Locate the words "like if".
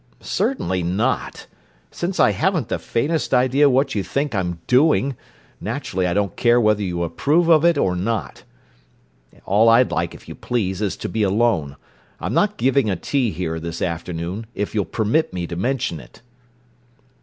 9.91-10.27